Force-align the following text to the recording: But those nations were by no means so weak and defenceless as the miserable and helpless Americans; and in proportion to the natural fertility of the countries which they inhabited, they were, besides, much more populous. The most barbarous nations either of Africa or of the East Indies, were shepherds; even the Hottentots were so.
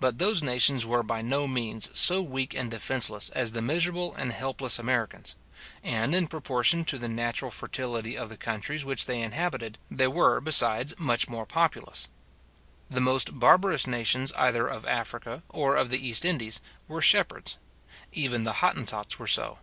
But 0.00 0.18
those 0.18 0.42
nations 0.42 0.84
were 0.84 1.04
by 1.04 1.22
no 1.22 1.46
means 1.46 1.96
so 1.96 2.20
weak 2.20 2.52
and 2.52 2.68
defenceless 2.68 3.30
as 3.30 3.52
the 3.52 3.62
miserable 3.62 4.12
and 4.16 4.32
helpless 4.32 4.76
Americans; 4.76 5.36
and 5.84 6.16
in 6.16 6.26
proportion 6.26 6.84
to 6.86 6.98
the 6.98 7.06
natural 7.08 7.52
fertility 7.52 8.18
of 8.18 8.28
the 8.28 8.36
countries 8.36 8.84
which 8.84 9.06
they 9.06 9.20
inhabited, 9.22 9.78
they 9.88 10.08
were, 10.08 10.40
besides, 10.40 10.98
much 10.98 11.28
more 11.28 11.46
populous. 11.46 12.08
The 12.90 13.00
most 13.00 13.38
barbarous 13.38 13.86
nations 13.86 14.32
either 14.32 14.66
of 14.66 14.84
Africa 14.84 15.44
or 15.48 15.76
of 15.76 15.90
the 15.90 16.04
East 16.08 16.24
Indies, 16.24 16.60
were 16.88 17.00
shepherds; 17.00 17.56
even 18.12 18.42
the 18.42 18.54
Hottentots 18.54 19.20
were 19.20 19.28
so. 19.28 19.58